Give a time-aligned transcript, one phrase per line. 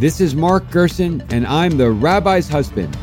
[0.00, 2.96] This is Mark Gerson, and I'm the rabbi's husband.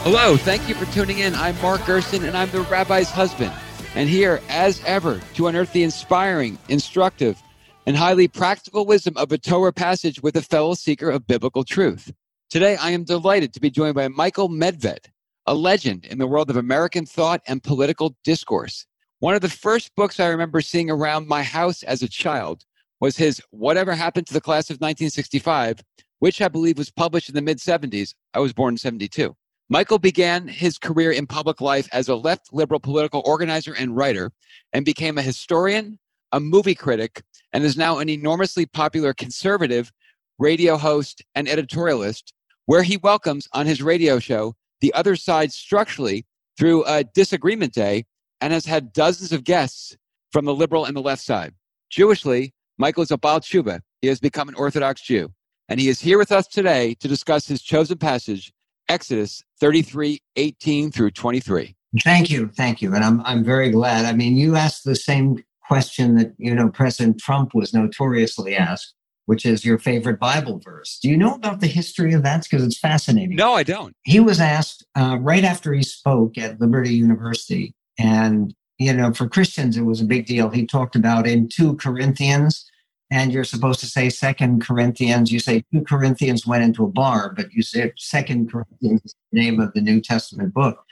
[0.00, 1.34] Hello, thank you for tuning in.
[1.34, 3.52] I'm Mark Gerson, and I'm the rabbi's husband.
[3.94, 7.42] And here, as ever, to unearth the inspiring, instructive,
[7.88, 12.12] and highly practical wisdom of a Torah passage with a fellow seeker of biblical truth.
[12.50, 15.06] Today, I am delighted to be joined by Michael Medved,
[15.46, 18.84] a legend in the world of American thought and political discourse.
[19.20, 22.62] One of the first books I remember seeing around my house as a child
[23.00, 25.82] was his Whatever Happened to the Class of 1965,
[26.18, 28.12] which I believe was published in the mid 70s.
[28.34, 29.34] I was born in 72.
[29.70, 34.30] Michael began his career in public life as a left liberal political organizer and writer
[34.74, 35.98] and became a historian,
[36.32, 39.92] a movie critic, and is now an enormously popular conservative
[40.38, 42.32] radio host and editorialist,
[42.66, 46.26] where he welcomes on his radio show the other side structurally
[46.58, 48.04] through a disagreement day
[48.40, 49.96] and has had dozens of guests
[50.32, 51.54] from the liberal and the left side.
[51.90, 53.80] Jewishly, Michael is a Baal Tshuva.
[54.02, 55.32] He has become an Orthodox Jew.
[55.68, 58.52] And he is here with us today to discuss his chosen passage
[58.88, 61.74] Exodus 33, 18 through 23.
[62.02, 62.48] Thank you.
[62.48, 62.94] Thank you.
[62.94, 64.04] And I'm, I'm very glad.
[64.06, 68.94] I mean, you asked the same question that, you know, President Trump was notoriously asked,
[69.26, 70.98] which is your favorite Bible verse.
[71.00, 72.42] Do you know about the history of that?
[72.42, 73.36] Because it's fascinating.
[73.36, 73.94] No, I don't.
[74.04, 77.74] He was asked uh, right after he spoke at Liberty University.
[77.98, 80.48] And, you know, for Christians, it was a big deal.
[80.48, 82.68] He talked about in 2 Corinthians,
[83.10, 87.32] and you're supposed to say second corinthians you say two corinthians went into a bar
[87.34, 90.84] but you say second corinthians the name of the new testament book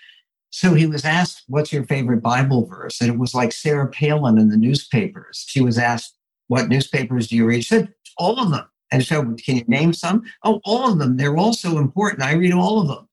[0.57, 4.39] so he was asked what's your favorite bible verse and it was like sarah palin
[4.39, 6.17] in the newspapers she was asked
[6.49, 9.93] what newspapers do you read she said all of them and so can you name
[9.93, 13.07] some oh all of them they're all so important i read all of them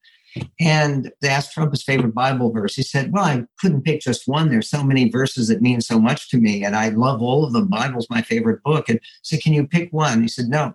[0.60, 2.76] and they asked Trump his favorite Bible verse.
[2.76, 4.50] He said, Well, I couldn't pick just one.
[4.50, 7.54] There's so many verses that mean so much to me, and I love all of
[7.54, 7.68] them.
[7.68, 8.90] Bible's my favorite book.
[8.90, 10.24] And so, can you pick one?
[10.24, 10.74] He said, No.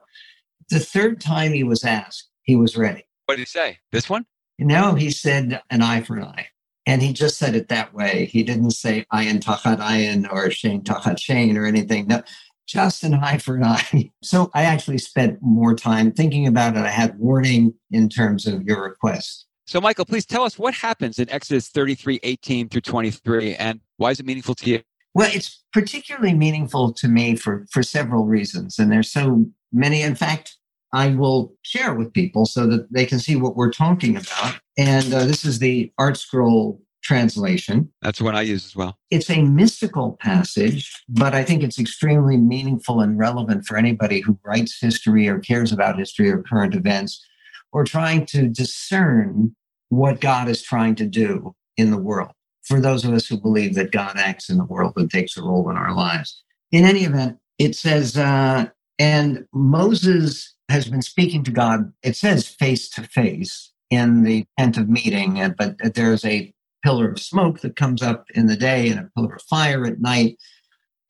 [0.71, 3.05] The third time he was asked, he was ready.
[3.27, 3.79] What did he say?
[3.91, 4.27] This one?
[4.59, 6.47] No, he said an eye for an eye.
[6.89, 8.31] And he just said it that way.
[8.33, 12.07] He didn't say ayin tachat ayin or shen tachat shen or anything.
[12.07, 12.23] No,
[12.67, 14.11] just an eye for an eye.
[14.23, 16.81] So I actually spent more time thinking about it.
[16.81, 19.47] I had warning in terms of your request.
[19.67, 24.11] So, Michael, please tell us what happens in Exodus 33, 18 through 23, and why
[24.11, 24.81] is it meaningful to you?
[25.13, 28.79] Well, it's particularly meaningful to me for, for several reasons.
[28.79, 30.01] And there's so many.
[30.01, 30.58] In fact,
[30.93, 34.59] I will share with people so that they can see what we're talking about.
[34.77, 37.91] And uh, this is the ArtScroll translation.
[38.03, 38.99] That's what I use as well.
[39.11, 44.39] It's a mystical passage, but I think it's extremely meaningful and relevant for anybody who
[44.45, 47.25] writes history or cares about history or current events
[47.73, 49.55] or trying to discern
[49.91, 52.33] what God is trying to do in the world
[52.65, 55.43] for those of us who believe that God acts in the world and takes a
[55.43, 56.43] role in our lives.
[56.71, 58.67] In any event, it says, uh,
[58.99, 64.77] and Moses has been speaking to God, it says face to face in the tent
[64.77, 66.53] of meeting, but there's a
[66.85, 70.01] pillar of smoke that comes up in the day and a pillar of fire at
[70.01, 70.37] night.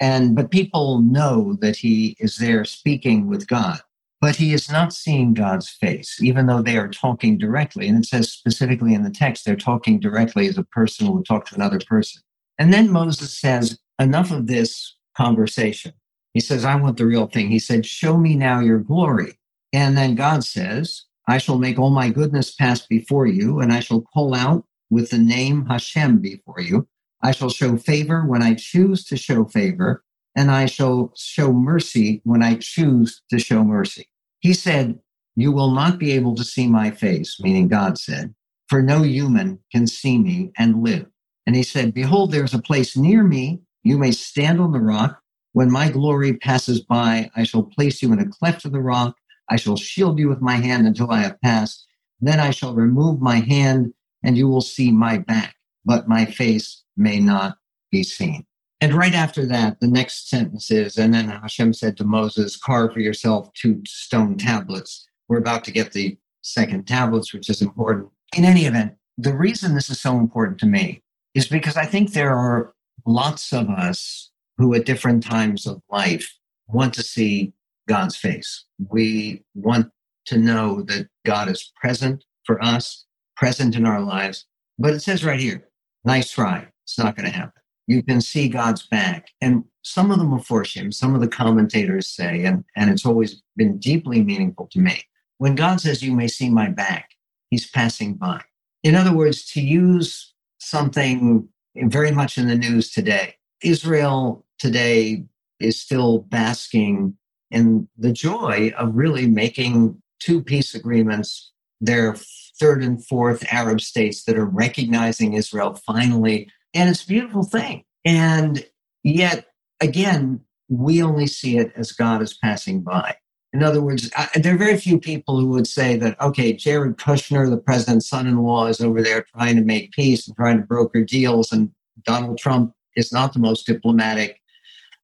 [0.01, 3.81] And but people know that he is there speaking with God
[4.21, 7.89] but he is not seeing God's face, even though they are talking directly.
[7.89, 11.47] And it says specifically in the text, they're talking directly as a person would talk
[11.47, 12.23] to another person.
[12.59, 15.93] And then Moses says, Enough of this conversation.
[16.33, 17.51] He says, I want the real thing.
[17.51, 19.39] He said, Show me now your glory.
[19.73, 23.81] And then God says, I shall make all my goodness pass before you, and I
[23.81, 26.89] shall call out with the name Hashem before you.
[27.23, 30.03] I shall show favor when I choose to show favor,
[30.37, 34.09] and I shall show mercy when I choose to show mercy.
[34.41, 34.99] He said,
[35.37, 38.35] You will not be able to see my face, meaning God said,
[38.69, 41.07] for no human can see me and live.
[41.47, 43.61] And he said, Behold, there's a place near me.
[43.83, 45.21] You may stand on the rock.
[45.53, 49.17] When my glory passes by, I shall place you in a cleft of the rock.
[49.51, 51.87] I shall shield you with my hand until I have passed.
[52.21, 53.93] Then I shall remove my hand,
[54.23, 57.57] and you will see my back, but my face may not
[57.91, 58.45] be seen.
[58.81, 62.93] And right after that, the next sentence is, and then Hashem said to Moses, carve
[62.93, 65.07] for yourself two stone tablets.
[65.29, 68.09] We're about to get the second tablets, which is important.
[68.37, 71.03] In any event, the reason this is so important to me
[71.35, 72.73] is because I think there are
[73.05, 76.39] lots of us who at different times of life
[76.69, 77.53] want to see
[77.89, 78.65] God's face.
[78.91, 79.91] We want
[80.27, 83.07] to know that God is present for us,
[83.37, 84.47] present in our lives.
[84.79, 85.69] But it says right here,
[86.05, 86.69] nice try.
[86.85, 87.59] It's not going to happen
[87.89, 89.31] you can see God's back.
[89.41, 93.79] And some of the Meforshim, some of the commentators say, and, and it's always been
[93.79, 95.03] deeply meaningful to me,
[95.39, 97.11] when God says, You may see my back,
[97.51, 98.43] he's passing by.
[98.85, 105.25] In other words, to use something very much in the news today, Israel today
[105.59, 107.17] is still basking
[107.51, 111.53] in the joy of really making two peace agreements.
[111.81, 112.17] Their
[112.59, 116.51] third and fourth Arab states that are recognizing Israel finally.
[116.75, 117.85] And it's a beautiful thing.
[118.05, 118.65] And
[119.05, 119.47] yet,
[119.81, 123.17] again, we only see it as God is passing by.
[123.53, 126.99] In other words, I, there are very few people who would say that, okay, Jared
[126.99, 130.59] Kushner, the president's son in law, is over there trying to make peace and trying
[130.59, 131.71] to broker deals, and
[132.03, 134.43] Donald Trump is not the most diplomatic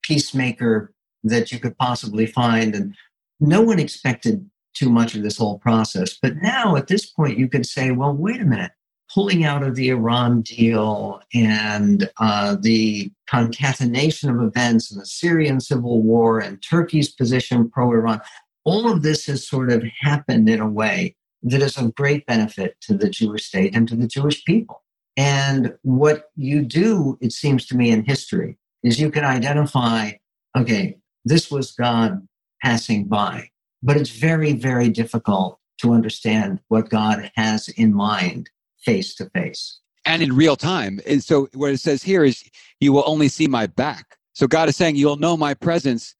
[0.02, 0.92] peacemaker
[1.24, 2.74] that you could possibly find.
[2.74, 2.94] And
[3.40, 6.16] no one expected too much of this whole process.
[6.20, 8.72] But now at this point, you could say, well, wait a minute.
[9.12, 15.60] Pulling out of the Iran deal and uh, the concatenation of events and the Syrian
[15.60, 18.20] civil war and Turkey's position pro Iran,
[18.64, 22.76] all of this has sort of happened in a way that is of great benefit
[22.80, 24.82] to the Jewish state and to the Jewish people.
[25.16, 30.12] And what you do, it seems to me, in history is you can identify,
[30.56, 32.26] okay, this was God
[32.62, 33.48] passing by.
[33.82, 38.48] But it's very, very difficult to understand what God has in mind
[38.78, 39.80] face to face.
[40.06, 41.00] And in real time.
[41.06, 42.44] And so what it says here is,
[42.80, 44.16] you will only see my back.
[44.34, 46.14] So God is saying, you'll know my presence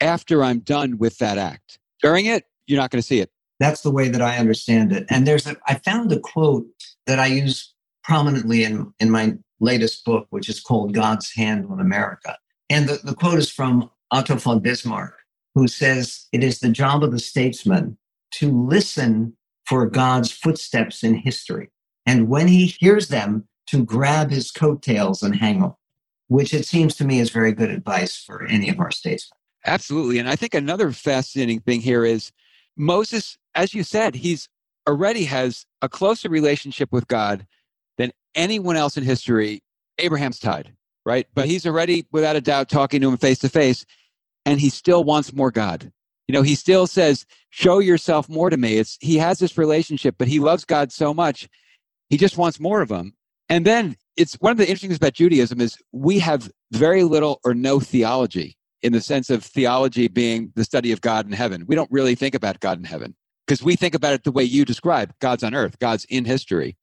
[0.00, 1.78] after I'm done with that act.
[2.02, 3.30] During it, you're not going to see it.
[3.60, 5.06] That's the way that I understand it.
[5.08, 6.66] And there's a, I found a quote
[7.06, 7.72] that I use
[8.02, 12.36] prominently in, in my latest book, which is called God's Hand on America.
[12.68, 15.18] And the, the quote is from Otto von Bismarck,
[15.54, 17.98] who says it is the job of the statesman
[18.32, 19.36] to listen
[19.66, 21.70] for God's footsteps in history.
[22.06, 25.74] And when he hears them, to grab his coattails and hang them,
[26.28, 29.36] which it seems to me is very good advice for any of our statesmen.
[29.64, 30.18] Absolutely.
[30.18, 32.32] And I think another fascinating thing here is
[32.76, 34.48] Moses, as you said, he's
[34.88, 37.46] already has a closer relationship with God
[37.96, 39.62] than anyone else in history.
[39.98, 40.74] Abraham's tied,
[41.06, 41.26] right?
[41.32, 43.86] But he's already, without a doubt, talking to him face to face
[44.44, 45.92] and he still wants more God.
[46.28, 50.16] You know, he still says, "Show yourself more to me." It's he has this relationship,
[50.18, 51.48] but he loves God so much,
[52.08, 53.14] he just wants more of him.
[53.48, 57.40] And then it's one of the interesting things about Judaism is we have very little
[57.44, 61.64] or no theology in the sense of theology being the study of God in heaven.
[61.66, 63.14] We don't really think about God in heaven
[63.46, 66.76] because we think about it the way you describe God's on earth, God's in history.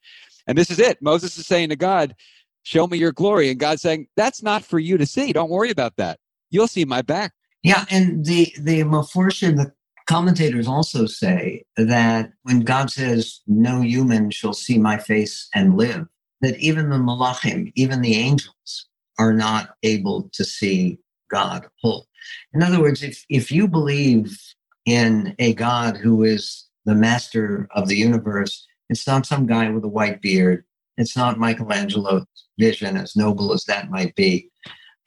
[0.47, 1.01] And this is it.
[1.01, 2.15] Moses is saying to God,
[2.63, 3.49] Show me your glory.
[3.49, 5.31] And God's saying, That's not for you to see.
[5.31, 6.19] Don't worry about that.
[6.49, 7.33] You'll see my back.
[7.63, 9.73] Yeah, and the the Meforshim, the
[10.07, 16.07] commentators also say that when God says, "No human shall see my face and live,"
[16.41, 22.07] that even the malachim, even the angels, are not able to see God whole.
[22.53, 24.37] In other words, if if you believe
[24.85, 29.83] in a God who is the master of the universe, it's not some guy with
[29.83, 30.63] a white beard.
[30.97, 32.25] It's not Michelangelo's
[32.57, 34.49] vision, as noble as that might be.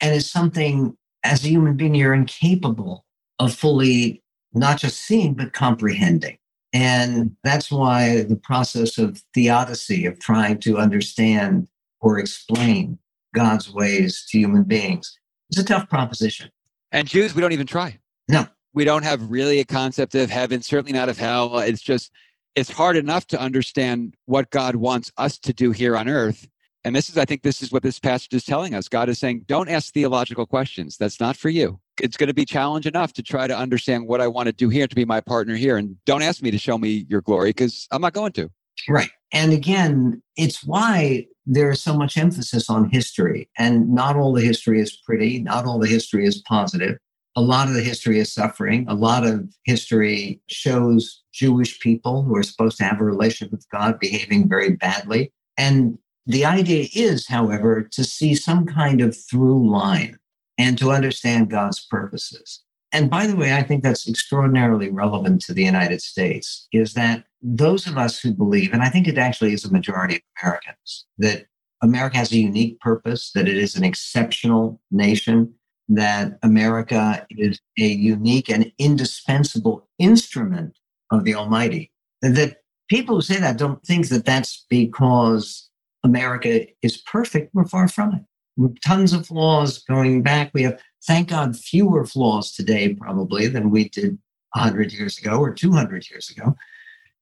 [0.01, 3.05] And it's something as a human being, you're incapable
[3.39, 4.21] of fully
[4.53, 6.37] not just seeing, but comprehending.
[6.73, 11.67] And that's why the process of theodicy, of trying to understand
[12.01, 12.97] or explain
[13.35, 15.17] God's ways to human beings,
[15.51, 16.49] is a tough proposition.
[16.91, 17.99] And Jews, we don't even try.
[18.27, 18.47] No.
[18.73, 21.59] We don't have really a concept of heaven, certainly not of hell.
[21.59, 22.11] It's just,
[22.55, 26.47] it's hard enough to understand what God wants us to do here on earth
[26.85, 28.89] and this is, I think, this is what this passage is telling us.
[28.89, 30.97] God is saying, don't ask theological questions.
[30.97, 31.79] That's not for you.
[32.01, 34.69] It's going to be challenge enough to try to understand what I want to do
[34.69, 35.77] here to be my partner here.
[35.77, 38.49] And don't ask me to show me your glory because I'm not going to.
[38.89, 39.09] Right.
[39.31, 43.49] And again, it's why there is so much emphasis on history.
[43.57, 46.97] And not all the history is pretty, not all the history is positive.
[47.35, 48.85] A lot of the history is suffering.
[48.87, 53.65] A lot of history shows Jewish people who are supposed to have a relationship with
[53.71, 55.31] God behaving very badly.
[55.57, 60.17] And the idea is, however, to see some kind of through line
[60.57, 62.61] and to understand God's purposes.
[62.91, 67.25] And by the way, I think that's extraordinarily relevant to the United States is that
[67.41, 71.05] those of us who believe, and I think it actually is a majority of Americans,
[71.17, 71.47] that
[71.81, 75.53] America has a unique purpose, that it is an exceptional nation,
[75.89, 80.77] that America is a unique and indispensable instrument
[81.11, 81.91] of the Almighty.
[82.21, 82.57] That
[82.89, 85.69] people who say that don't think that that's because
[86.03, 87.53] America is perfect.
[87.53, 88.81] We're far from it.
[88.85, 90.51] Tons of flaws going back.
[90.53, 94.19] We have, thank God, fewer flaws today probably than we did
[94.53, 96.55] 100 years ago or 200 years ago.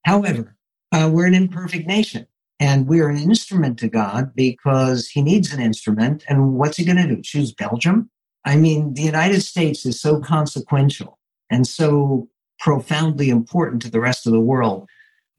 [0.06, 0.58] However,
[0.92, 2.28] uh, we're an imperfect nation
[2.60, 6.24] and we're an instrument to God because he needs an instrument.
[6.28, 7.22] And what's he going to do?
[7.22, 8.10] Choose Belgium?
[8.46, 11.18] I mean, the United States is so consequential
[11.50, 12.28] and so
[12.60, 14.88] profoundly important to the rest of the world.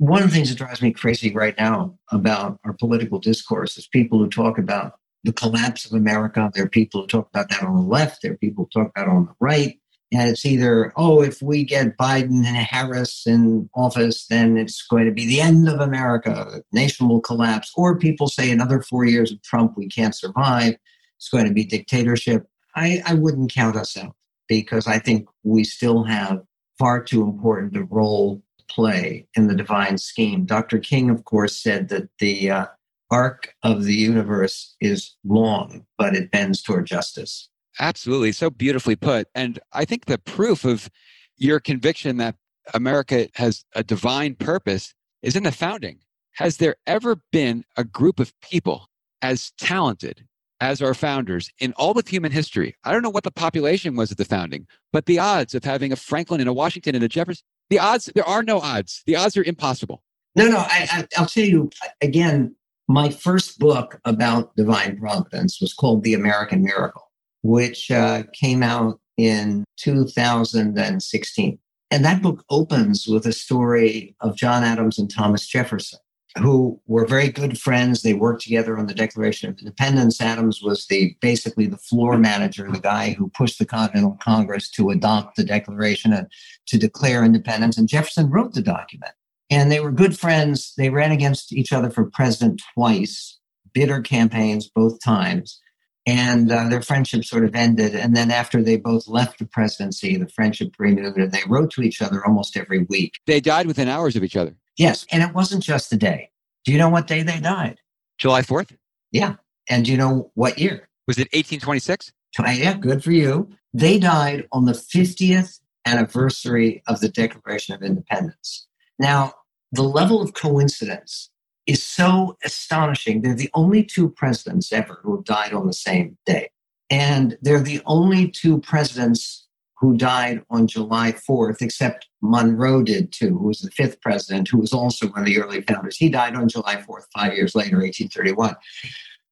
[0.02, 3.86] One of the things that drives me crazy right now about our political discourse is
[3.86, 6.50] people who talk about the collapse of America.
[6.52, 8.20] There are people who talk about that on the left.
[8.20, 9.78] There are people who talk about on the right.
[10.12, 15.04] And it's either, oh, if we get Biden and Harris in office, then it's going
[15.04, 16.48] to be the end of America.
[16.50, 17.70] The nation will collapse.
[17.76, 20.74] Or people say another four years of Trump, we can't survive.
[21.16, 22.44] It's going to be dictatorship.
[22.74, 24.16] I, I wouldn't count us out
[24.48, 26.42] because I think we still have
[26.76, 28.42] far too important a role
[28.74, 30.44] play in the divine scheme.
[30.44, 30.78] Dr.
[30.78, 32.66] King, of course, said that the uh,
[33.10, 37.48] arc of the universe is long, but it bends toward justice.
[37.78, 38.32] Absolutely.
[38.32, 39.28] So beautifully put.
[39.34, 40.90] And I think the proof of
[41.36, 42.36] your conviction that
[42.74, 45.98] America has a divine purpose is in the founding.
[46.36, 48.88] Has there ever been a group of people
[49.20, 50.26] as talented
[50.60, 52.76] as our founders in all of human history?
[52.84, 55.92] I don't know what the population was at the founding, but the odds of having
[55.92, 59.02] a Franklin and a Washington and a Jefferson, the odds, there are no odds.
[59.06, 60.02] The odds are impossible.
[60.34, 62.54] No, no, I, I, will tell you again,
[62.88, 69.00] my first book about divine providence was called The American Miracle which uh, came out
[69.16, 71.58] in 2016.
[71.90, 75.98] And that book opens with a story of John Adams and Thomas Jefferson,
[76.38, 78.02] who were very good friends.
[78.02, 80.20] They worked together on the Declaration of Independence.
[80.20, 84.90] Adams was the basically the floor manager, the guy who pushed the Continental Congress to
[84.90, 86.26] adopt the Declaration and
[86.66, 87.76] to declare independence.
[87.76, 89.12] And Jefferson wrote the document.
[89.50, 90.72] And they were good friends.
[90.78, 93.38] They ran against each other for president twice,
[93.74, 95.60] bitter campaigns both times
[96.06, 97.94] and uh, their friendship sort of ended.
[97.94, 101.82] And then after they both left the presidency, the friendship renewed, and they wrote to
[101.82, 103.14] each other almost every week.
[103.26, 104.54] They died within hours of each other.
[104.76, 106.30] Yes, and it wasn't just a day.
[106.64, 107.78] Do you know what day they died?
[108.18, 108.74] July fourth.
[109.10, 109.34] Yeah,
[109.68, 110.88] and do you know what year?
[111.06, 112.12] Was it 1826?
[112.38, 113.50] Yeah, good for you.
[113.74, 118.66] They died on the 50th anniversary of the Declaration of Independence.
[118.98, 119.34] Now,
[119.72, 121.30] the level of coincidence
[121.66, 123.22] is so astonishing.
[123.22, 126.50] They're the only two presidents ever who have died on the same day.
[126.90, 129.46] And they're the only two presidents
[129.78, 134.58] who died on July 4th, except Monroe did too, who was the fifth president, who
[134.58, 135.96] was also one of the early founders.
[135.96, 138.54] He died on July 4th, five years later, 1831.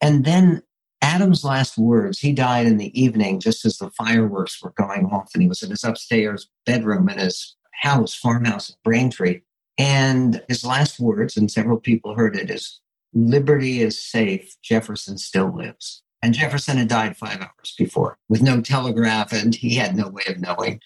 [0.01, 0.63] And then
[1.03, 5.31] Adams' last words, he died in the evening just as the fireworks were going off,
[5.35, 9.41] and he was in his upstairs bedroom in his house, farmhouse at Braintree.
[9.79, 12.81] And his last words, and several people heard it, is
[13.13, 16.03] liberty is safe, Jefferson still lives.
[16.23, 20.23] And Jefferson had died five hours before with no telegraph, and he had no way
[20.29, 20.81] of knowing.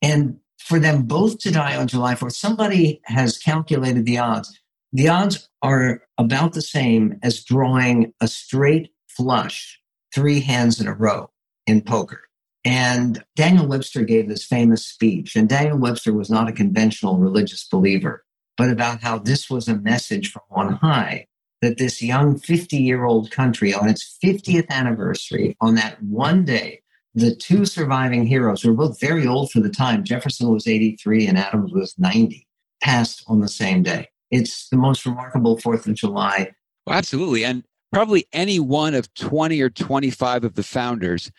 [0.00, 4.58] And for them both to die on July 4th, somebody has calculated the odds.
[4.92, 9.80] The odds are about the same as drawing a straight flush
[10.14, 11.30] three hands in a row
[11.66, 12.22] in poker.
[12.64, 17.66] And Daniel Webster gave this famous speech, and Daniel Webster was not a conventional religious
[17.66, 18.24] believer
[18.56, 21.26] but about how this was a message from on high
[21.60, 26.80] that this young 50 year old country on its 50th anniversary, on that one day,
[27.14, 31.38] the two surviving heroes, were both very old for the time, Jefferson was 83 and
[31.38, 32.46] Adams was 90,
[32.82, 34.08] passed on the same day.
[34.30, 36.52] It's the most remarkable 4th of July.
[36.86, 37.44] Well, absolutely.
[37.44, 41.30] And probably any one of 20 or 25 of the founders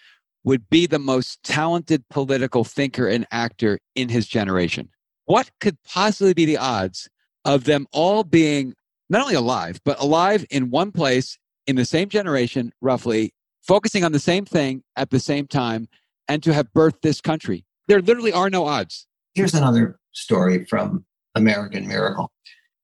[0.44, 4.90] would be the most talented political thinker and actor in his generation.
[5.26, 7.10] What could possibly be the odds
[7.46, 8.74] of them all being
[9.10, 14.12] not only alive, but alive in one place in the same generation, roughly, focusing on
[14.12, 15.88] the same thing at the same time,
[16.28, 17.64] and to have birthed this country?
[17.88, 19.08] There literally are no odds.
[19.34, 22.32] Here's another story from American Miracle.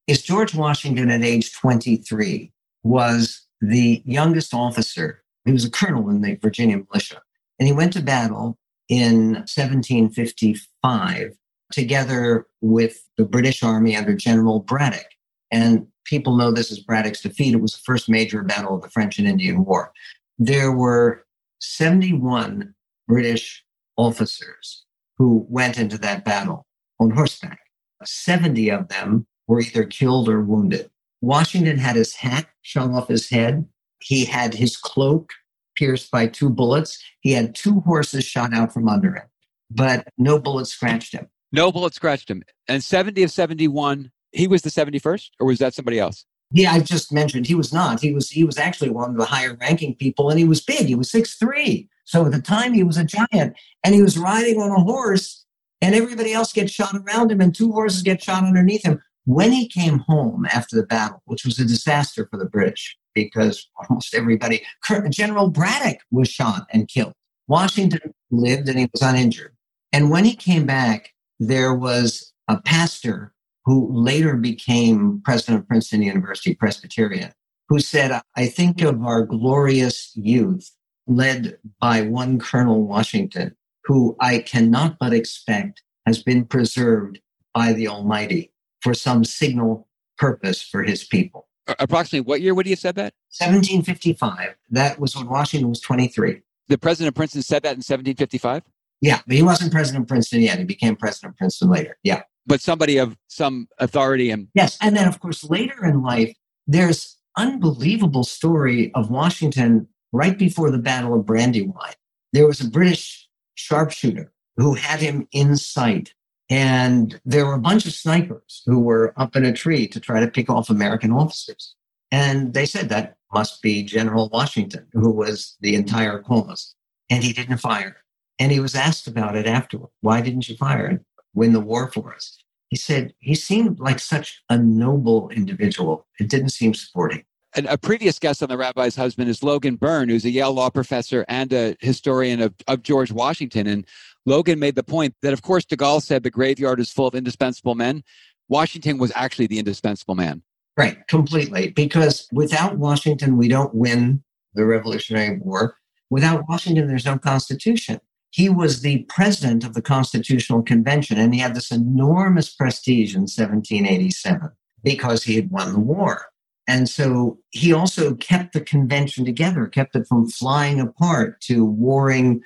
[0.08, 2.52] Is George Washington at age 23
[2.84, 5.24] was the youngest officer.
[5.46, 7.22] He was a colonel in the Virginia militia.
[7.60, 11.34] And he went to battle in 1755
[11.72, 15.06] together with the British Army under General Braddock.
[15.52, 17.54] And people know this as Braddock's defeat.
[17.54, 19.92] It was the first major battle of the French and Indian War.
[20.38, 21.26] There were
[21.60, 22.74] 71
[23.08, 23.64] British
[23.98, 24.86] officers
[25.18, 26.66] who went into that battle
[27.00, 27.60] on horseback.
[28.04, 30.90] 70 of them were either killed or wounded.
[31.22, 33.66] Washington had his hat shot off his head.
[34.00, 35.34] He had his cloak
[35.80, 37.02] pierced by two bullets.
[37.22, 39.24] He had two horses shot out from under him,
[39.72, 41.28] but no bullet scratched him.
[41.52, 42.44] No bullet scratched him.
[42.68, 46.26] And 70 of 71, he was the 71st, or was that somebody else?
[46.52, 48.02] Yeah, I just mentioned he was not.
[48.02, 50.88] He was he was actually one of the higher ranking people, and he was big.
[50.88, 51.88] He was six three.
[52.06, 55.46] So at the time, he was a giant, and he was riding on a horse,
[55.80, 59.00] and everybody else gets shot around him, and two horses get shot underneath him.
[59.26, 63.68] When he came home after the battle, which was a disaster for the British because
[63.78, 64.62] almost everybody,
[65.10, 67.14] General Braddock was shot and killed.
[67.48, 69.56] Washington lived and he was uninjured.
[69.92, 73.34] And when he came back, there was a pastor
[73.66, 77.32] who later became president of Princeton University Presbyterian,
[77.68, 80.72] who said, I think of our glorious youth
[81.08, 87.20] led by one Colonel Washington, who I cannot but expect has been preserved
[87.54, 91.49] by the Almighty for some signal purpose for his people.
[91.80, 93.14] Approximately what year would he have said that?
[93.38, 94.56] 1755.
[94.72, 96.42] That was when Washington was 23.
[96.68, 98.64] The president of Princeton said that in 1755?
[99.02, 100.60] Yeah, but he wasn't president of Princeton yet.
[100.60, 101.98] He became president of Princeton later.
[102.04, 102.24] Yeah.
[102.46, 106.36] But somebody of some authority and Yes, and then of course later in life
[106.68, 111.94] there's unbelievable story of Washington right before the Battle of Brandywine.
[112.34, 116.14] There was a British sharpshooter who had him in sight
[116.50, 120.20] and there were a bunch of snipers who were up in a tree to try
[120.20, 121.76] to pick off American officers.
[122.12, 126.74] And they said that must be General Washington, who was the entire cause.
[127.10, 127.98] And he didn't fire.
[128.40, 129.92] And he was asked about it afterward.
[130.02, 131.00] Why didn't you fire and
[131.36, 132.38] win the war for us?
[132.70, 136.08] He said he seemed like such a noble individual.
[136.20, 137.24] It didn't seem sporting.
[137.68, 141.26] A previous guest on the rabbi's husband is Logan Beirne, who's a Yale law professor
[141.28, 143.68] and a historian of, of George Washington.
[143.68, 143.86] And
[144.26, 147.16] Logan made the point that, of course, de Gaulle said the graveyard is full of
[147.16, 148.04] indispensable men.
[148.48, 150.44] Washington was actually the indispensable man.
[150.78, 151.70] Right, completely.
[151.72, 154.24] Because without Washington, we don't win
[154.54, 155.76] the Revolutionary War.
[156.10, 158.00] Without Washington, there's no Constitution.
[158.32, 163.22] He was the president of the Constitutional Convention, and he had this enormous prestige in
[163.22, 164.52] 1787
[164.84, 166.29] because he had won the war.
[166.70, 172.44] And so he also kept the convention together, kept it from flying apart to warring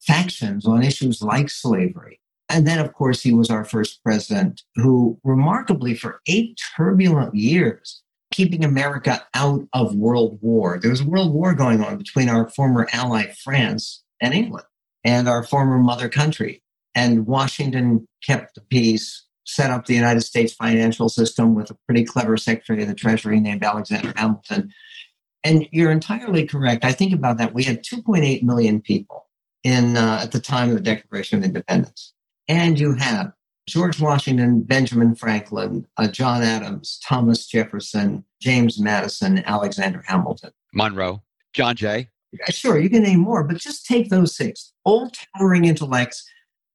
[0.00, 2.18] factions on issues like slavery.
[2.48, 8.02] And then, of course, he was our first president who, remarkably, for eight turbulent years,
[8.32, 10.78] keeping America out of world war.
[10.80, 14.64] There was a world war going on between our former ally, France, and England,
[15.04, 16.62] and our former mother country.
[16.94, 22.04] And Washington kept the peace, set up the United States financial system with a pretty
[22.04, 24.72] clever Secretary of the Treasury named Alexander Hamilton.
[25.44, 26.84] And you're entirely correct.
[26.84, 27.54] I think about that.
[27.54, 29.26] We had 2.8 million people
[29.62, 32.12] in uh, at the time of the Declaration of Independence.
[32.48, 33.32] And you have
[33.68, 41.74] George Washington, Benjamin Franklin, uh, John Adams, Thomas Jefferson, James Madison, Alexander Hamilton, Monroe, John
[41.74, 42.08] Jay.
[42.50, 46.28] Sure, you can name more, but just take those six old towering intellects.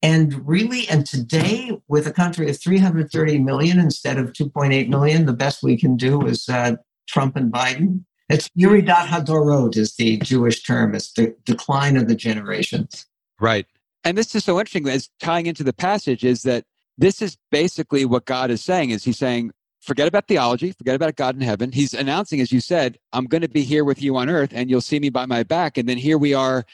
[0.04, 5.34] And really, and today, with a country of 330 million instead of 2.8 million, the
[5.34, 6.76] best we can do is uh,
[7.08, 8.04] Trump and Biden.
[8.28, 10.96] It's Yeridat Hadorot is the Jewish term.
[10.96, 13.06] It's the decline of the generations.
[13.40, 13.68] Right.
[14.04, 16.64] And this is so interesting as tying into the passage is that
[16.98, 21.16] this is basically what God is saying is he's saying, forget about theology, forget about
[21.16, 21.72] God in heaven.
[21.72, 24.70] He's announcing, as you said, I'm going to be here with you on earth and
[24.70, 25.78] you'll see me by my back.
[25.78, 26.66] And then here we are,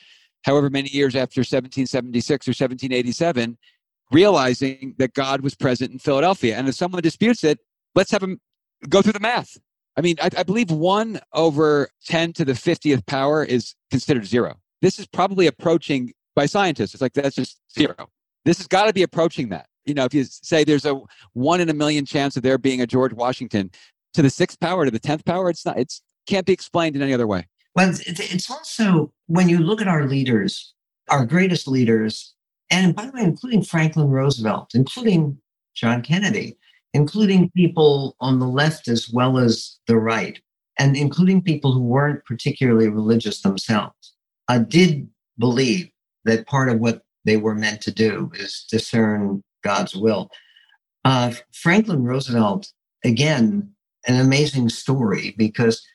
[0.47, 3.57] however many years after 1776 or 1787,
[4.11, 6.55] realizing that God was present in Philadelphia.
[6.55, 7.59] And if someone disputes it,
[7.95, 8.39] let's have them
[8.87, 9.57] go through the math.
[9.97, 14.55] I mean, I, I believe one over 10 to the 50th power is considered zero.
[14.81, 16.93] This is probably approaching by scientists.
[16.93, 18.09] It's like that's just zero.
[18.45, 19.67] This has got to be approaching that.
[19.85, 21.01] You know, if you say there's a
[21.33, 23.71] one in a million chance of there being a George Washington
[24.13, 25.77] to the sixth power, to the tenth power, it's not.
[25.77, 27.47] It's can't be explained in any other way.
[27.77, 30.73] Well, it's also when you look at our leaders,
[31.11, 32.33] our greatest leaders,
[32.71, 35.37] and by the way, including Franklin Roosevelt, including
[35.75, 36.57] John Kennedy,
[36.95, 40.41] including people on the left as well as the right,
[40.79, 44.15] and including people who weren't particularly religious themselves,
[44.47, 45.87] uh, did believe
[46.25, 50.31] that part of what they were meant to do is discern God's will.
[51.05, 52.71] Uh, Franklin Roosevelt,
[53.05, 53.69] again,
[54.07, 55.85] an amazing story because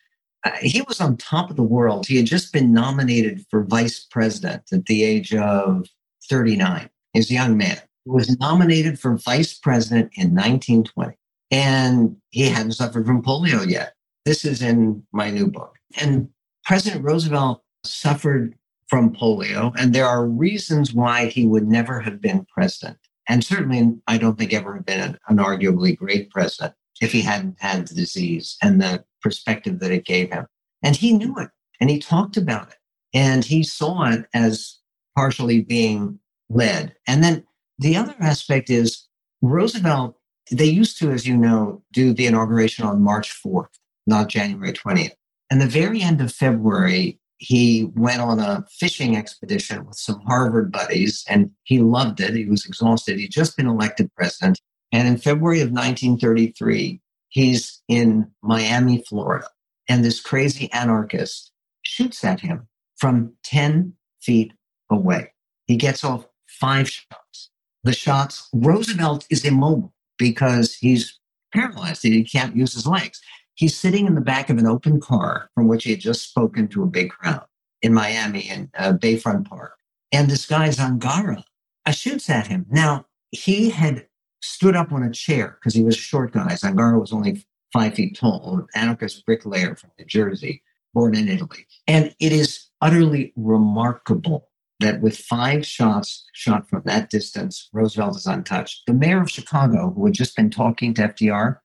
[0.43, 2.05] Uh, he was on top of the world.
[2.05, 5.87] He had just been nominated for vice president at the age of
[6.29, 6.89] 39.
[7.13, 11.15] He's a young man He was nominated for vice president in 1920.
[11.51, 13.93] And he hadn't suffered from polio yet.
[14.25, 15.77] This is in my new book.
[15.99, 16.29] And
[16.65, 18.55] President Roosevelt suffered
[18.87, 22.97] from polio, and there are reasons why he would never have been president.
[23.27, 27.59] And certainly, I don't think ever have been an arguably great president if he hadn't
[27.59, 30.45] had the disease and the perspective that it gave him.
[30.83, 32.77] And he knew it and he talked about it
[33.13, 34.77] and he saw it as
[35.15, 36.95] partially being led.
[37.07, 37.45] And then
[37.79, 39.07] the other aspect is
[39.41, 40.15] Roosevelt,
[40.51, 43.67] they used to, as you know, do the inauguration on March 4th,
[44.05, 45.11] not January 20th.
[45.49, 50.71] And the very end of February, he went on a fishing expedition with some Harvard
[50.71, 52.33] buddies and he loved it.
[52.35, 53.19] He was exhausted.
[53.19, 54.59] He'd just been elected president.
[54.91, 57.01] And in February of 1933,
[57.33, 59.47] he's in Miami, Florida.
[59.89, 64.53] And this crazy anarchist shoots at him from 10 feet
[64.89, 65.33] away.
[65.65, 67.49] He gets off five shots
[67.83, 68.47] the shots.
[68.53, 71.19] Roosevelt is immobile because he's
[71.53, 72.03] paralyzed.
[72.03, 73.21] He can't use his legs.
[73.55, 76.67] He's sitting in the back of an open car from which he had just spoken
[76.69, 77.45] to a big crowd
[77.81, 79.73] in Miami in uh, Bayfront Park.
[80.11, 81.43] And this guy, Zangara,
[81.85, 82.65] uh, shoots at him.
[82.69, 84.07] Now, he had
[84.43, 86.49] stood up on a chair because he was a short guy.
[86.53, 90.61] Zangara was only five feet tall, an anarchist bricklayer from New Jersey,
[90.93, 91.65] born in Italy.
[91.87, 98.27] And it is utterly remarkable that with five shots shot from that distance, Roosevelt is
[98.27, 98.81] untouched.
[98.85, 101.59] The mayor of Chicago, who had just been talking to FDR,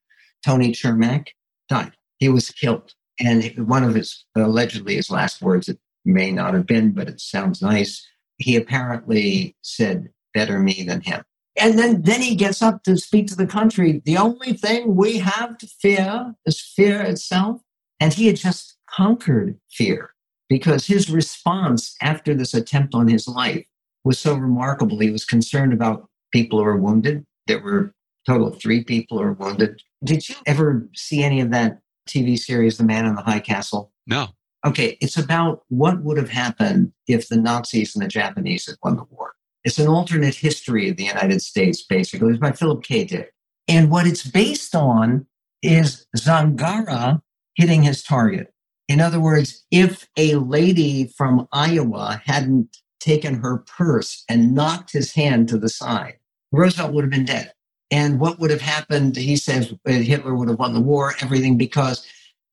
[0.45, 1.29] Tony Cermak,
[1.69, 1.93] died.
[2.19, 2.95] He was killed.
[3.19, 7.21] And one of his, allegedly his last words, it may not have been, but it
[7.21, 8.07] sounds nice.
[8.37, 11.25] He apparently said, better me than him.
[11.61, 14.03] And then, then he gets up to speak to the country.
[14.05, 17.61] The only thing we have to fear is fear itself.
[18.01, 20.15] And he had just conquered fear
[20.49, 23.65] because his response after this attempt on his life
[24.05, 24.99] was so remarkable.
[24.99, 27.27] He was concerned about people who were wounded.
[27.47, 27.79] There were
[28.27, 29.83] a total of three people who were wounded.
[30.05, 33.93] Did you ever see any of that TV series, The Man in the High Castle?
[34.07, 34.29] No.
[34.67, 38.97] Okay, it's about what would have happened if the Nazis and the Japanese had won
[38.97, 39.35] the war.
[39.69, 42.31] It's an alternate history of the United States, basically.
[42.31, 43.05] It's by Philip K.
[43.05, 43.35] Dick.
[43.69, 45.27] And what it's based on
[45.63, 47.21] is Zangara
[47.55, 48.51] hitting his target.
[48.89, 55.13] In other words, if a lady from Iowa hadn't taken her purse and knocked his
[55.13, 56.15] hand to the side,
[56.51, 57.53] Roosevelt would have been dead.
[57.91, 61.59] And what would have happened, he says, uh, Hitler would have won the war, everything
[61.59, 62.07] because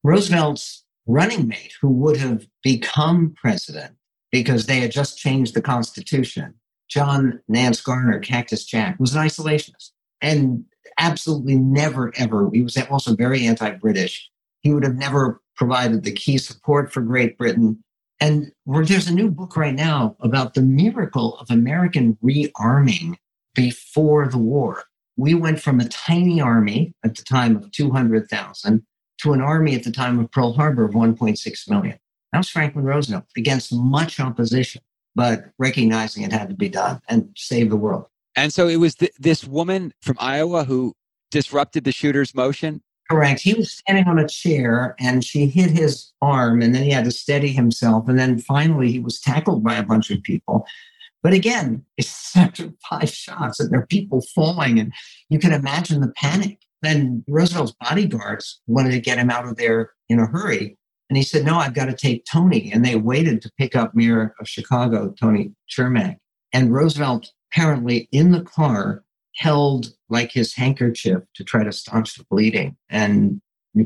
[0.04, 3.96] Roosevelt's running mate, who would have become president
[4.34, 6.56] because they had just changed the Constitution,
[6.90, 10.66] John Nance Garner, Cactus Jack, was an isolationist and
[10.98, 14.30] absolutely never, ever, he was also very anti British.
[14.62, 17.84] He would have never provided the key support for Great Britain.
[18.20, 23.16] And there's a new book right now about the miracle of American rearming
[23.54, 24.84] before the war.
[25.18, 28.86] We went from a tiny army at the time of 200,000
[29.22, 31.98] to an army at the time of Pearl Harbor of 1.6 million.
[32.32, 34.82] That was Franklin Roosevelt against much opposition,
[35.16, 38.08] but recognizing it had to be done and save the world.
[38.36, 40.94] And so it was th- this woman from Iowa who
[41.32, 43.42] disrupted the shooter's motion Correct.
[43.42, 47.06] He was standing on a chair and she hit his arm and then he had
[47.06, 48.10] to steady himself.
[48.10, 50.66] And then finally he was tackled by a bunch of people.
[51.22, 54.92] But again, it's after five shots and there are people falling and
[55.30, 56.60] you can imagine the panic.
[56.82, 60.78] Then Roosevelt's bodyguards wanted to get him out of there in a hurry.
[61.10, 62.72] And he said, No, I've got to take Tony.
[62.72, 66.18] And they waited to pick up Mayor of Chicago, Tony Cermak.
[66.54, 69.04] And Roosevelt, apparently in the car,
[69.36, 73.42] held like his handkerchief to try to staunch the bleeding and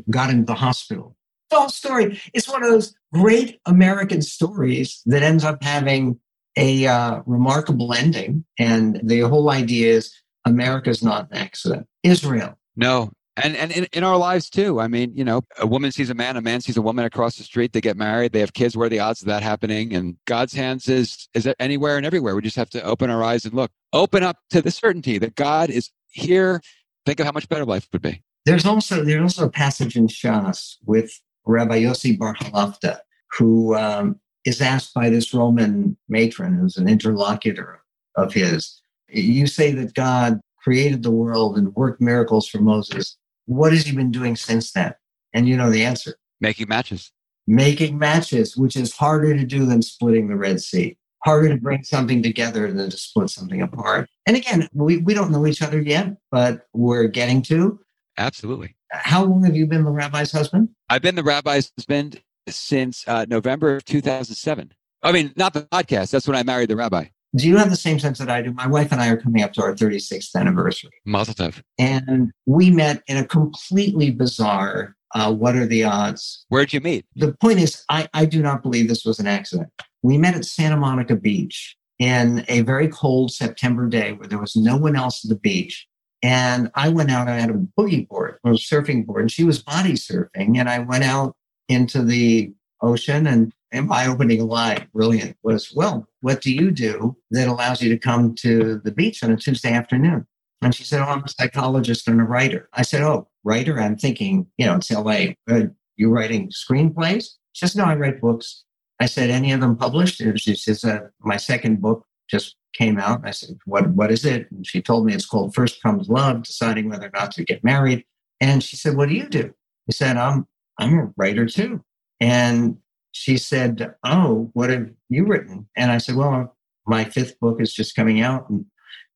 [0.10, 1.16] got into the hospital.
[1.52, 6.20] Whole story It's one of those great American stories that ends up having
[6.56, 8.46] a uh, remarkable ending.
[8.60, 10.14] And the whole idea is
[10.46, 11.88] America's not an accident.
[12.04, 12.58] Israel.
[12.76, 13.12] No,
[13.44, 14.80] and and in, in our lives too.
[14.80, 17.38] I mean you know a woman sees a man a man sees a woman across
[17.38, 19.94] the street they get married they have kids where are the odds of that happening?
[19.94, 22.36] And god's hands is is anywhere and everywhere.
[22.36, 23.72] We just have to open our eyes and look.
[23.94, 26.62] Open up to the certainty that god is here.
[27.06, 28.24] Think of how much better life would be.
[28.46, 31.12] There's also there's also a passage in shas with
[31.46, 33.00] rabbi yossi bar halafta
[33.38, 37.82] who um, is asked by this roman matron who's an interlocutor
[38.16, 43.18] of his you say that god created the world and worked miracles for Moses.
[43.50, 44.94] What has he been doing since then?
[45.34, 47.12] And you know the answer making matches.
[47.48, 50.98] Making matches, which is harder to do than splitting the Red Sea.
[51.26, 54.08] Harder to bring something together than to split something apart.
[54.28, 57.80] And again, we, we don't know each other yet, but we're getting to.
[58.18, 58.76] Absolutely.
[58.92, 60.70] How long have you been the rabbi's husband?
[60.90, 64.72] I've been the rabbi's husband since uh, November of 2007.
[65.02, 66.12] I mean, not the podcast.
[66.12, 67.06] That's when I married the rabbi.
[67.36, 68.52] Do you have the same sense that I do?
[68.54, 70.92] My wife and I are coming up to our 36th anniversary.
[71.06, 71.62] Mazel tov.
[71.78, 76.46] And we met in a completely bizarre, uh, what are the odds?
[76.50, 77.06] Where'd you meet?
[77.16, 79.70] The point is, I, I do not believe this was an accident.
[80.02, 84.56] We met at Santa Monica Beach in a very cold September day where there was
[84.56, 85.88] no one else at the beach.
[86.24, 89.44] And I went out, I had a boogie board or a surfing board, and she
[89.44, 90.58] was body surfing.
[90.58, 91.36] And I went out
[91.68, 97.16] into the ocean and and my opening line, brilliant, was, Well, what do you do
[97.32, 100.26] that allows you to come to the beach on a Tuesday afternoon?
[100.62, 102.70] And she said, Oh, I'm a psychologist and a writer.
[102.74, 103.80] I said, Oh, writer?
[103.80, 105.34] I'm thinking, you know, it's LA.
[105.50, 107.32] Uh, you writing screenplays?
[107.54, 108.64] She says, No, I write books.
[109.00, 110.20] I said, Any of them published?
[110.22, 113.22] And she says, uh, My second book just came out.
[113.24, 114.50] I said, What what is it?
[114.52, 117.64] And she told me it's called First Comes Love, deciding whether or not to get
[117.64, 118.04] married.
[118.42, 119.54] And she said, What do you do?
[119.90, 120.48] I said, I'm
[120.80, 121.84] I'm a writer too.
[122.20, 122.78] And
[123.12, 125.68] she said, Oh, what have you written?
[125.76, 128.50] And I said, Well, my fifth book is just coming out.
[128.50, 128.66] And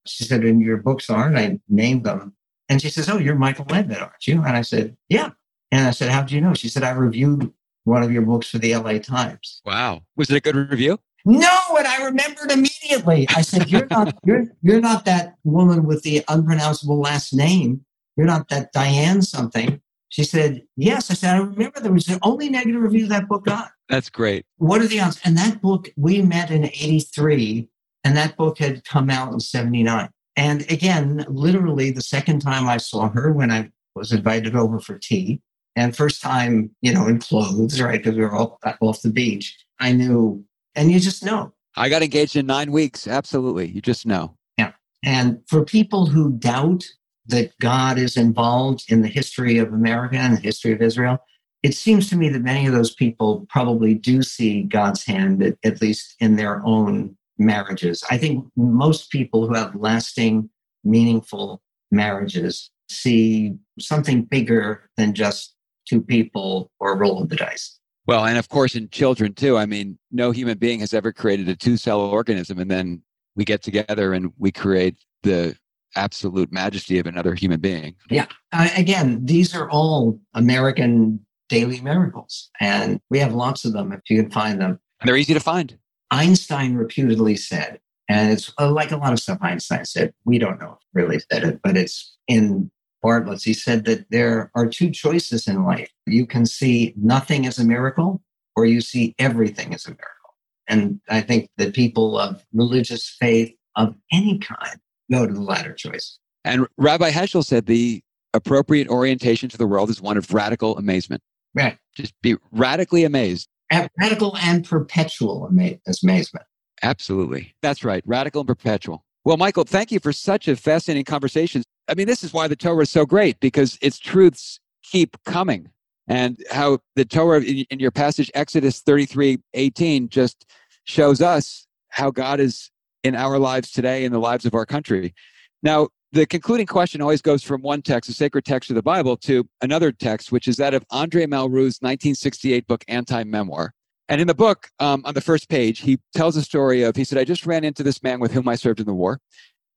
[0.06, 2.36] She said, and your books are, and I named them.
[2.70, 4.44] And she says, Oh, you're Michael Medved, aren't you?
[4.44, 5.32] And I said, Yeah.
[5.72, 6.54] And I said, How do you know?
[6.54, 7.52] She said, I reviewed
[7.84, 9.62] one of your books for the LA Times.
[9.66, 10.04] Wow.
[10.16, 11.00] Was it a good review?
[11.26, 13.28] No, and I remembered immediately.
[13.36, 17.86] I said, You're not you're you're not that woman with the unpronounceable last name.
[18.18, 19.82] You're not that Diane something.
[20.10, 21.10] She said, Yes.
[21.10, 23.72] I said, I remember there was the only negative review that book got.
[23.94, 24.44] That's great.
[24.58, 25.22] What are the odds?
[25.24, 27.70] And that book, we met in 83,
[28.04, 30.10] and that book had come out in 79.
[30.36, 34.98] And again, literally the second time I saw her when I was invited over for
[34.98, 35.42] tea,
[35.76, 38.02] and first time, you know, in clothes, right?
[38.02, 39.56] Because we were all off the beach.
[39.80, 41.54] I knew, and you just know.
[41.78, 43.08] I got engaged in nine weeks.
[43.08, 43.68] Absolutely.
[43.68, 44.36] You just know.
[44.58, 44.72] Yeah.
[45.04, 46.84] And for people who doubt
[47.28, 51.20] that God is involved in the history of America and the history of Israel,
[51.64, 55.58] it seems to me that many of those people probably do see God's hand, at,
[55.64, 58.04] at least in their own marriages.
[58.12, 60.50] I think most people who have lasting,
[60.84, 65.56] meaningful marriages see something bigger than just
[65.88, 67.80] two people or a roll of the dice.
[68.06, 69.58] Well, and of course, in children too.
[69.58, 73.02] I mean, no human being has ever created a two cell organism and then
[73.36, 75.56] we get together and we create the
[75.96, 77.96] absolute majesty of another human being.
[78.10, 78.26] Yeah.
[78.52, 84.02] Uh, again, these are all American daily miracles, and we have lots of them if
[84.10, 84.80] you can find them.
[85.06, 85.78] They're easy to find.
[86.10, 90.60] Einstein reputedly said, and it's uh, like a lot of stuff Einstein said, we don't
[90.60, 93.44] know if really said it, but it's in Bartlett's.
[93.44, 95.92] He said that there are two choices in life.
[96.06, 98.22] You can see nothing as a miracle,
[98.56, 100.36] or you see everything as a miracle.
[100.68, 104.80] And I think that people of religious faith of any kind
[105.12, 106.18] go to the latter choice.
[106.46, 108.02] And Rabbi Heschel said the
[108.34, 111.22] appropriate orientation to the world is one of radical amazement.
[111.56, 111.78] Right.
[111.96, 116.46] Just be radically amazed At radical and perpetual amazement.
[116.82, 117.56] Absolutely.
[117.62, 118.04] That's right.
[118.06, 119.06] Radical and perpetual.
[119.24, 121.64] Well, Michael, thank you for such a fascinating conversation.
[121.88, 125.70] I mean, this is why the Torah is so great because its truths keep coming.
[126.08, 130.46] And how the Torah in, in your passage, Exodus 33 18, just
[130.84, 132.70] shows us how God is
[133.04, 135.14] in our lives today, in the lives of our country.
[135.62, 139.18] Now, the concluding question always goes from one text, a sacred text of the Bible,
[139.18, 143.74] to another text, which is that of Andre Malraux's 1968 book, Anti Memoir.
[144.10, 147.04] And in the book, um, on the first page, he tells a story of, he
[147.04, 149.14] said, I just ran into this man with whom I served in the war.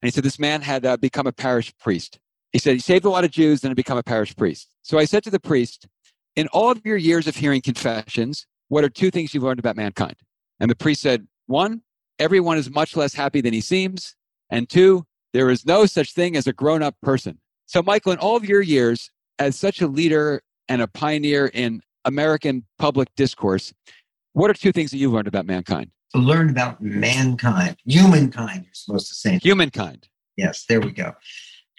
[0.02, 2.18] And he said, this man had uh, become a parish priest.
[2.52, 4.68] He said, he saved a lot of Jews and had become a parish priest.
[4.82, 5.86] So I said to the priest,
[6.34, 9.76] in all of your years of hearing confessions, what are two things you've learned about
[9.76, 10.16] mankind?
[10.60, 11.80] And the priest said, one,
[12.18, 14.16] everyone is much less happy than he seems.
[14.50, 17.38] And two, there is no such thing as a grown up person.
[17.66, 21.82] So, Michael, in all of your years as such a leader and a pioneer in
[22.06, 23.74] American public discourse,
[24.32, 25.90] what are two things that you've learned about mankind?
[26.14, 29.38] Learned about mankind, humankind, you're supposed to say.
[29.42, 30.08] Humankind.
[30.38, 31.12] Yes, there we go.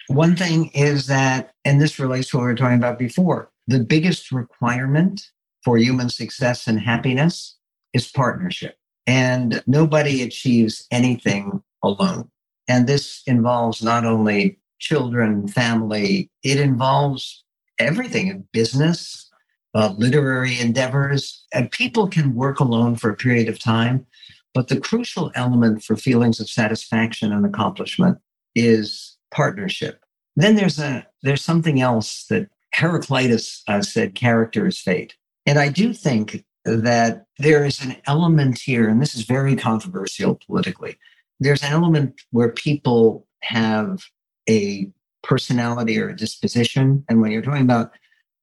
[0.06, 3.80] One thing is that, and this relates to what we were talking about before, the
[3.80, 5.26] biggest requirement
[5.64, 7.56] for human success and happiness
[7.92, 8.76] is partnership.
[9.08, 12.30] And nobody achieves anything alone.
[12.68, 17.44] And this involves not only children, family, it involves
[17.78, 19.30] everything in business,
[19.74, 21.44] uh, literary endeavors.
[21.52, 24.06] And people can work alone for a period of time.
[24.54, 28.18] But the crucial element for feelings of satisfaction and accomplishment
[28.54, 30.00] is partnership.
[30.36, 35.16] Then there's a there's something else that Heraclitus uh, said: character is fate.
[35.46, 40.38] And I do think that there is an element here, and this is very controversial
[40.46, 40.96] politically
[41.40, 44.04] there's an element where people have
[44.48, 44.90] a
[45.22, 47.04] personality or a disposition.
[47.08, 47.92] And when you're talking about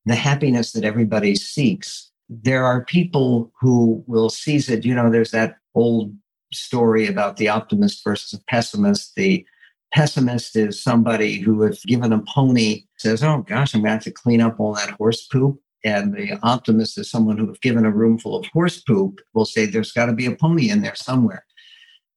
[0.05, 4.85] the happiness that everybody seeks, there are people who will seize it.
[4.85, 6.13] You know, there's that old
[6.53, 9.15] story about the optimist versus a pessimist.
[9.15, 9.45] The
[9.93, 14.03] pessimist is somebody who, if given a pony, says, Oh gosh, I'm going to have
[14.03, 15.59] to clean up all that horse poop.
[15.83, 19.45] And the optimist is someone who, if given a room full of horse poop, will
[19.45, 21.45] say, There's got to be a pony in there somewhere.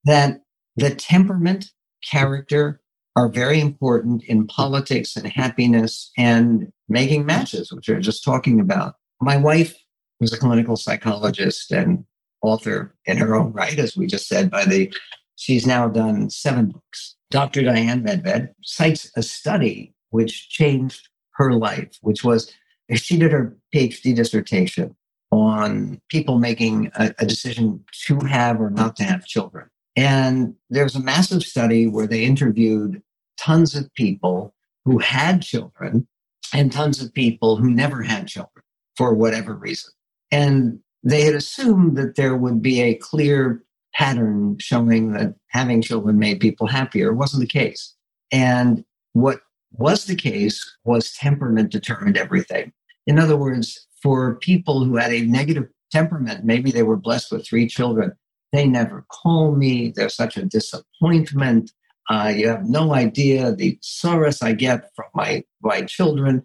[0.05, 0.41] That
[0.79, 1.73] the temperament,
[2.09, 2.81] character
[3.17, 8.61] are very important in politics and happiness and making matches, which we are just talking
[8.61, 8.95] about.
[9.21, 9.77] My wife
[10.21, 12.05] was a clinical psychologist and
[12.43, 14.93] author in her own right, as we just said, by the
[15.35, 17.17] she's now done seven books.
[17.31, 17.63] Dr.
[17.63, 22.53] Diane Medved cites a study which changed her life, which was
[22.95, 24.97] she did her PhD dissertation
[25.33, 29.69] on people making a, a decision to have or not to have children.
[29.99, 33.03] And there's a massive study where they interviewed
[33.37, 36.07] tons of people who had children
[36.55, 38.63] and tons of people who never had children
[38.97, 39.91] for whatever reason.
[40.31, 46.17] And they had assumed that there would be a clear pattern showing that having children
[46.17, 47.11] made people happier.
[47.11, 47.97] It wasn't the case.
[48.31, 48.85] And
[49.15, 49.41] what
[49.73, 52.73] was the case was temperament determined everything.
[53.09, 57.45] In other words, for people who had a negative temperament, maybe they were blessed with
[57.45, 58.13] three children,
[58.53, 59.93] they never call me.
[59.95, 61.73] They're such a disappointment.
[62.09, 66.43] Uh, you have no idea the sorrows I get from my, my children.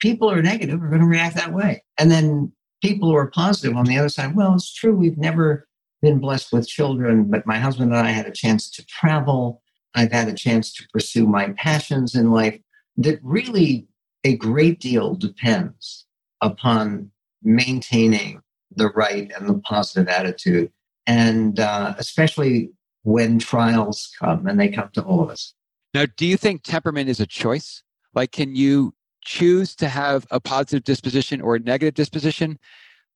[0.00, 1.82] People are negative are going to react that way.
[1.98, 5.66] And then people who are positive on the other side, well, it's true, we've never
[6.02, 9.62] been blessed with children, but my husband and I had a chance to travel.
[9.94, 12.58] I've had a chance to pursue my passions in life.
[12.96, 13.88] That really
[14.24, 16.06] a great deal depends
[16.40, 17.10] upon
[17.42, 18.42] maintaining
[18.74, 20.70] the right and the positive attitude.
[21.08, 22.70] And uh, especially
[23.02, 25.54] when trials come, and they come to all of us.
[25.94, 27.82] Now, do you think temperament is a choice?
[28.14, 28.94] Like, can you
[29.24, 32.58] choose to have a positive disposition or a negative disposition,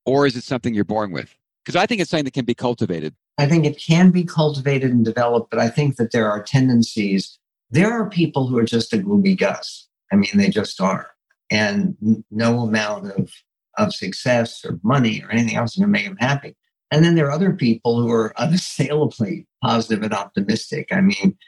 [0.07, 1.37] or is it something you're born with?
[1.64, 3.14] Because I think it's something that can be cultivated.
[3.38, 7.38] I think it can be cultivated and developed, but I think that there are tendencies.
[7.70, 9.88] There are people who are just a gloomy Gus.
[10.11, 11.11] I mean, they just are.
[11.50, 13.31] And no amount of,
[13.78, 16.57] of success or money or anything else is going to make them happy.
[16.92, 20.88] And then there are other people who are unassailably positive and optimistic.
[20.92, 21.38] I mean,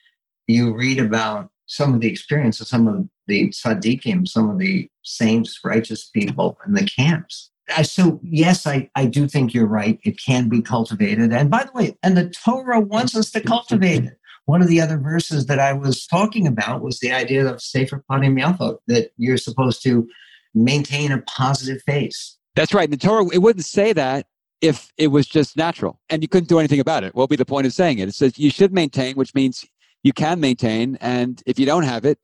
[0.48, 4.88] you read about some of the experience of some of the tzaddikim, some of the
[5.02, 7.50] saints, righteous people in the camps.
[7.76, 9.98] Uh, so, yes, I, I do think you're right.
[10.02, 11.30] It can be cultivated.
[11.32, 14.18] And by the way, and the Torah wants us to cultivate it.
[14.46, 18.02] One of the other verses that I was talking about was the idea of Sever
[18.10, 20.08] Panim Yafot, that you're supposed to
[20.54, 22.38] maintain a positive face.
[22.54, 22.90] That's right.
[22.90, 24.26] The Torah, it wouldn't say that
[24.60, 27.14] if it was just natural and you couldn't do anything about it.
[27.14, 28.08] What would be the point of saying it?
[28.08, 29.64] It says you should maintain, which means
[30.02, 30.96] you can maintain.
[31.00, 32.18] And if you don't have it,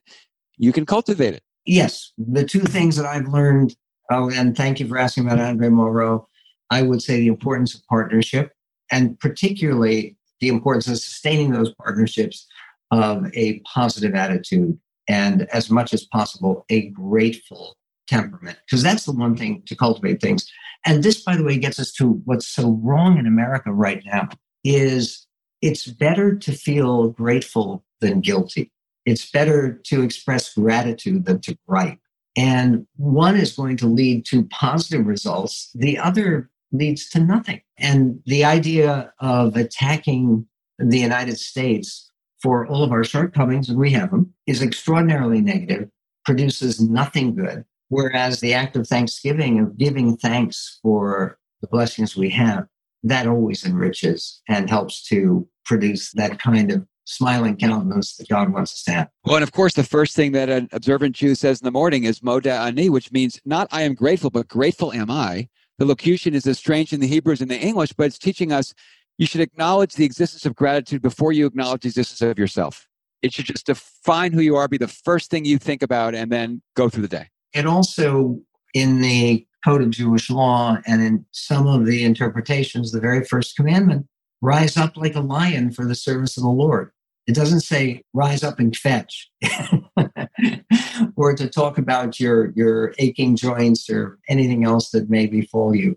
[0.57, 1.43] you can cultivate it.
[1.67, 2.13] Yes.
[2.19, 3.77] The two things that I've learned,
[4.11, 6.27] oh, and thank you for asking about Andre Moreau,
[6.71, 8.53] I would say the importance of partnership
[8.91, 12.47] and particularly the importance of sustaining those partnerships
[12.91, 17.77] of a positive attitude and as much as possible a grateful
[18.11, 20.51] temperament because that's the one thing to cultivate things
[20.85, 24.29] and this by the way gets us to what's so wrong in america right now
[24.65, 25.27] is
[25.63, 28.73] it's better to feel grateful than guilty.
[29.05, 31.99] It's better to express gratitude than to gripe.
[32.37, 37.61] And one is going to lead to positive results, the other leads to nothing.
[37.77, 40.47] And the idea of attacking
[40.79, 45.91] the United States for all of our shortcomings, and we have them, is extraordinarily negative,
[46.25, 47.65] produces nothing good.
[47.91, 52.67] Whereas the act of thanksgiving, of giving thanks for the blessings we have,
[53.03, 58.73] that always enriches and helps to produce that kind of smiling countenance that God wants
[58.73, 59.09] us to have.
[59.25, 62.05] Well, and of course, the first thing that an observant Jew says in the morning
[62.05, 65.49] is Modeh Ani, which means not I am grateful, but grateful am I.
[65.79, 68.73] The locution is as strange in the Hebrews and the English, but it's teaching us
[69.19, 72.87] you should acknowledge the existence of gratitude before you acknowledge the existence of yourself.
[73.23, 76.31] It should just define who you are, be the first thing you think about, and
[76.31, 77.29] then go through the day.
[77.55, 78.41] And also
[78.75, 83.57] in the code of Jewish law and in some of the interpretations, the very first
[83.57, 84.07] commandment,
[84.41, 86.91] rise up like a lion for the service of the Lord.
[87.27, 89.31] It doesn't say rise up and fetch
[91.17, 95.97] or to talk about your, your aching joints or anything else that may befall you.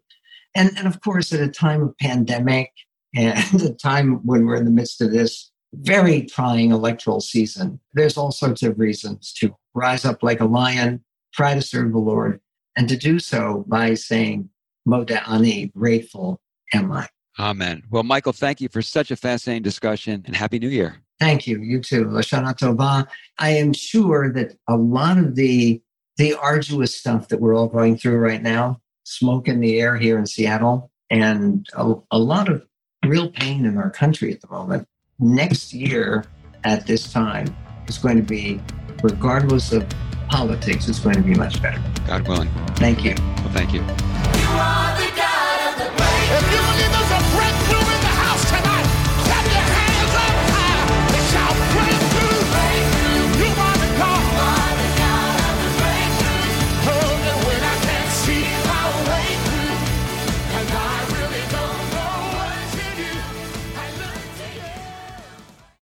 [0.56, 2.72] And, and of course, at a time of pandemic
[3.16, 8.18] and a time when we're in the midst of this very trying electoral season, there's
[8.18, 12.40] all sorts of reasons to rise up like a lion, try to serve the Lord,
[12.76, 14.50] and to do so by saying,
[14.88, 16.42] Modeh Ani, grateful
[16.74, 17.08] am I.
[17.40, 17.84] Amen.
[17.90, 20.98] Well, Michael, thank you for such a fascinating discussion and Happy New Year.
[21.20, 21.60] Thank you.
[21.62, 22.06] You too.
[22.06, 23.08] Lashana Tova.
[23.40, 25.82] I am sure that a lot of the
[26.18, 30.20] the arduous stuff that we're all going through right now, smoke in the air here
[30.20, 32.64] in Seattle, and a, a lot of
[33.04, 34.88] real pain in our country at the moment.
[35.18, 36.26] Next year
[36.64, 37.56] at this time
[37.88, 38.62] is going to be,
[39.02, 39.88] regardless of
[40.30, 41.82] politics, is going to be much better.
[42.08, 42.50] God willing.
[42.76, 43.16] Thank you.
[43.18, 43.82] Well, thank you.
[43.82, 44.93] you